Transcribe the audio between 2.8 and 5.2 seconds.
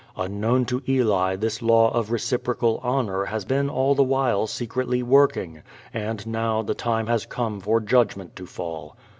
honor has been all the while secretly